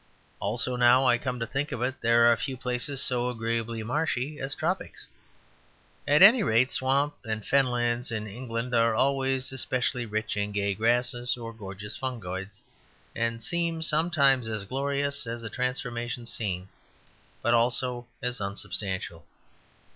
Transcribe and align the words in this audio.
Also, 0.39 0.75
now 0.75 1.05
I 1.05 1.19
come 1.19 1.39
to 1.39 1.45
think 1.45 1.71
of 1.71 1.83
it, 1.83 2.01
there 2.01 2.25
are 2.25 2.35
few 2.35 2.57
places 2.57 3.03
so 3.03 3.29
agreeably 3.29 3.83
marshy 3.83 4.39
as 4.39 4.55
tropics. 4.55 5.05
At 6.07 6.23
any 6.23 6.41
rate 6.41 6.71
swamp 6.71 7.13
and 7.23 7.43
fenlands 7.45 8.11
in 8.11 8.25
England 8.25 8.73
are 8.73 8.95
always 8.95 9.51
especially 9.51 10.07
rich 10.07 10.35
in 10.35 10.53
gay 10.53 10.73
grasses 10.73 11.37
or 11.37 11.53
gorgeous 11.53 11.97
fungoids; 11.97 12.61
and 13.15 13.43
seem 13.43 13.83
sometimes 13.83 14.47
as 14.49 14.63
glorious 14.65 15.27
as 15.27 15.43
a 15.43 15.51
transformation 15.51 16.25
scene; 16.25 16.69
but 17.43 17.53
also 17.53 18.07
as 18.23 18.41
unsubstantial. 18.41 19.23